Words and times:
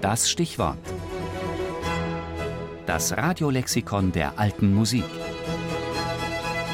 Das 0.00 0.30
Stichwort. 0.30 0.78
Das 2.86 3.14
Radiolexikon 3.14 4.12
der 4.12 4.38
alten 4.38 4.74
Musik. 4.74 5.04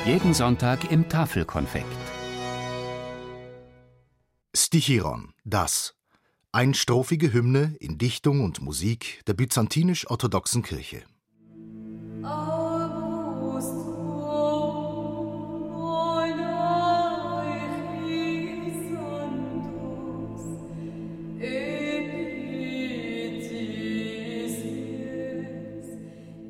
Jeden 0.05 0.33
Sonntag 0.33 0.93
im 0.93 1.09
Tafelkonfekt. 1.09 1.87
Stichiron, 4.55 5.33
das. 5.45 5.97
Einstrophige 6.53 7.33
Hymne 7.33 7.77
in 7.81 7.99
Dichtung 7.99 8.45
und 8.45 8.63
Musik 8.63 9.23
der 9.27 9.35
byzantinisch-orthodoxen 9.35 10.63
Kirche. 10.63 11.03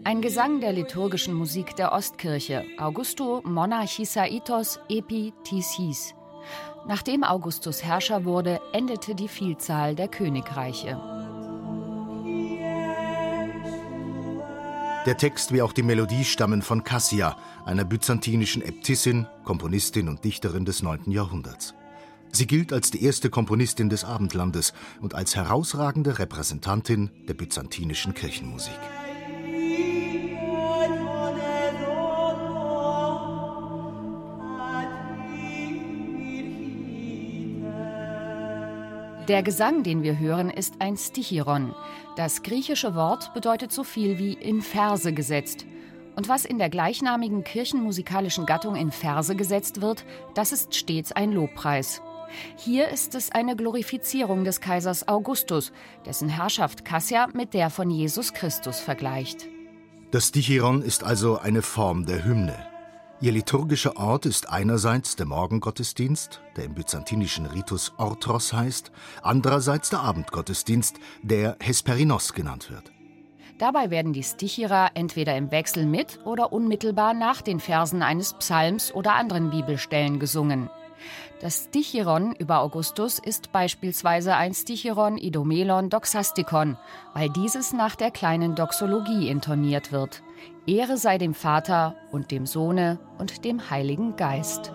Ein 0.06 0.22
Gesang 0.22 0.60
der 0.60 0.72
liturgischen 0.72 1.34
Musik 1.34 1.74
der 1.74 1.90
Ostkirche, 1.90 2.64
Augusto 2.78 3.42
Monarchisaitos 3.44 4.78
Epi 4.88 5.32
Tisis. 5.42 6.14
Nachdem 6.86 7.24
Augustus 7.24 7.82
Herrscher 7.82 8.24
wurde, 8.24 8.60
endete 8.72 9.16
die 9.16 9.26
Vielzahl 9.26 9.96
der 9.96 10.06
Königreiche. 10.06 10.96
Der 15.06 15.16
Text 15.16 15.52
wie 15.52 15.60
auch 15.60 15.72
die 15.72 15.82
Melodie 15.82 16.24
stammen 16.24 16.62
von 16.62 16.84
Cassia, 16.84 17.36
einer 17.64 17.84
byzantinischen 17.84 18.62
Äbtissin, 18.62 19.26
Komponistin 19.42 20.08
und 20.08 20.22
Dichterin 20.22 20.64
des 20.64 20.84
9. 20.84 21.10
Jahrhunderts. 21.10 21.74
Sie 22.30 22.46
gilt 22.46 22.72
als 22.72 22.92
die 22.92 23.02
erste 23.02 23.28
Komponistin 23.28 23.88
des 23.88 24.04
Abendlandes 24.04 24.72
und 25.00 25.16
als 25.16 25.34
herausragende 25.34 26.20
Repräsentantin 26.20 27.10
der 27.26 27.34
byzantinischen 27.34 28.14
Kirchenmusik. 28.14 28.78
Der 39.28 39.42
Gesang, 39.42 39.82
den 39.82 40.04
wir 40.04 40.20
hören, 40.20 40.50
ist 40.50 40.74
ein 40.78 40.96
Stichiron. 40.96 41.74
Das 42.14 42.44
griechische 42.44 42.94
Wort 42.94 43.34
bedeutet 43.34 43.72
so 43.72 43.82
viel 43.82 44.18
wie 44.18 44.34
in 44.34 44.62
Verse 44.62 45.12
gesetzt. 45.12 45.66
Und 46.14 46.28
was 46.28 46.44
in 46.44 46.58
der 46.58 46.70
gleichnamigen 46.70 47.42
kirchenmusikalischen 47.42 48.46
Gattung 48.46 48.76
in 48.76 48.92
Verse 48.92 49.34
gesetzt 49.34 49.80
wird, 49.80 50.04
das 50.34 50.52
ist 50.52 50.76
stets 50.76 51.10
ein 51.10 51.32
Lobpreis. 51.32 52.02
Hier 52.56 52.88
ist 52.88 53.16
es 53.16 53.32
eine 53.32 53.56
Glorifizierung 53.56 54.44
des 54.44 54.60
Kaisers 54.60 55.08
Augustus, 55.08 55.72
dessen 56.06 56.28
Herrschaft 56.28 56.84
Cassia 56.84 57.26
mit 57.34 57.52
der 57.52 57.70
von 57.70 57.90
Jesus 57.90 58.32
Christus 58.32 58.78
vergleicht. 58.78 59.48
Das 60.12 60.28
Stichiron 60.28 60.82
ist 60.82 61.02
also 61.02 61.38
eine 61.38 61.62
Form 61.62 62.06
der 62.06 62.24
Hymne. 62.24 62.75
Ihr 63.18 63.32
liturgischer 63.32 63.96
Ort 63.96 64.26
ist 64.26 64.50
einerseits 64.50 65.16
der 65.16 65.24
Morgengottesdienst, 65.24 66.42
der 66.54 66.64
im 66.64 66.74
byzantinischen 66.74 67.46
Ritus 67.46 67.94
Orthros 67.96 68.52
heißt, 68.52 68.92
andererseits 69.22 69.88
der 69.88 70.00
Abendgottesdienst, 70.00 70.96
der 71.22 71.56
Hesperinos 71.60 72.34
genannt 72.34 72.70
wird. 72.70 72.92
Dabei 73.58 73.90
werden 73.90 74.12
die 74.12 74.22
Stichira 74.22 74.90
entweder 74.92 75.34
im 75.34 75.50
Wechsel 75.50 75.86
mit 75.86 76.20
oder 76.26 76.52
unmittelbar 76.52 77.14
nach 77.14 77.40
den 77.40 77.58
Versen 77.58 78.02
eines 78.02 78.34
Psalms 78.34 78.92
oder 78.92 79.14
anderen 79.14 79.48
Bibelstellen 79.48 80.18
gesungen. 80.18 80.68
Das 81.40 81.64
Stichiron 81.64 82.34
über 82.34 82.60
Augustus 82.60 83.18
ist 83.18 83.52
beispielsweise 83.52 84.34
ein 84.36 84.54
Stichiron 84.54 85.18
Idomelon 85.18 85.90
Doxastikon, 85.90 86.76
weil 87.14 87.28
dieses 87.30 87.72
nach 87.72 87.96
der 87.96 88.10
kleinen 88.10 88.54
Doxologie 88.54 89.28
intoniert 89.28 89.92
wird. 89.92 90.22
Ehre 90.66 90.96
sei 90.96 91.18
dem 91.18 91.34
Vater 91.34 91.94
und 92.10 92.30
dem 92.30 92.46
Sohne 92.46 92.98
und 93.18 93.44
dem 93.44 93.70
Heiligen 93.70 94.16
Geist. 94.16 94.72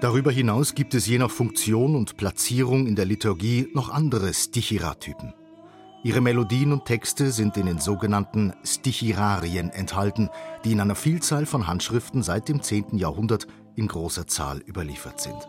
Darüber 0.00 0.32
hinaus 0.32 0.74
gibt 0.74 0.94
es 0.94 1.06
je 1.06 1.18
nach 1.18 1.30
Funktion 1.30 1.94
und 1.94 2.16
Platzierung 2.16 2.88
in 2.88 2.96
der 2.96 3.04
Liturgie 3.04 3.68
noch 3.72 3.88
andere 3.88 4.34
Stichira-Typen. 4.34 5.32
Ihre 6.04 6.20
Melodien 6.20 6.72
und 6.72 6.84
Texte 6.84 7.30
sind 7.30 7.56
in 7.56 7.66
den 7.66 7.78
sogenannten 7.78 8.54
Stichirarien 8.64 9.70
enthalten, 9.70 10.30
die 10.64 10.72
in 10.72 10.80
einer 10.80 10.96
Vielzahl 10.96 11.46
von 11.46 11.68
Handschriften 11.68 12.24
seit 12.24 12.48
dem 12.48 12.60
10. 12.60 12.98
Jahrhundert 12.98 13.46
in 13.76 13.86
großer 13.86 14.26
Zahl 14.26 14.58
überliefert 14.66 15.20
sind. 15.20 15.48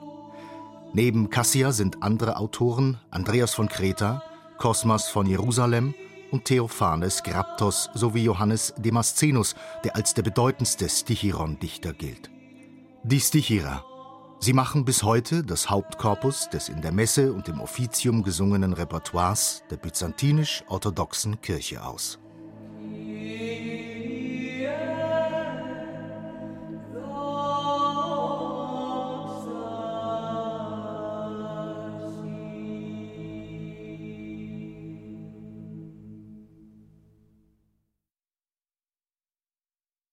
Neben 0.93 1.31
Cassia 1.31 1.71
sind 1.71 2.03
andere 2.03 2.37
Autoren 2.37 2.99
Andreas 3.09 3.55
von 3.55 3.67
Kreta, 3.67 4.21
Kosmas 4.59 5.09
von 5.09 5.25
Jerusalem 5.25 5.95
und 6.29 6.45
Theophanes 6.45 7.23
Graptos 7.23 7.89
sowie 7.95 8.23
Johannes 8.23 8.75
Damascenus, 8.77 9.55
der 9.83 9.95
als 9.95 10.13
der 10.13 10.21
bedeutendste 10.21 10.87
Stichiron-Dichter 10.87 11.93
gilt. 11.93 12.29
Die 13.03 13.19
Stichira 13.19 13.83
Sie 14.43 14.51
machen 14.51 14.83
bis 14.83 15.03
heute 15.03 15.41
das 15.41 15.69
Hauptkorpus 15.69 16.49
des 16.49 16.67
in 16.67 16.81
der 16.81 16.91
Messe 16.91 17.31
und 17.31 17.47
im 17.47 17.61
Offizium 17.61 18.23
gesungenen 18.23 18.73
Repertoires 18.73 19.63
der 19.69 19.77
byzantinisch-orthodoxen 19.77 21.39
Kirche 21.39 21.81
aus 21.81 22.19